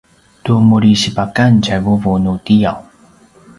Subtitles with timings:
[0.43, 2.77] tu muri sipakan tjai vuvu nu tiyaw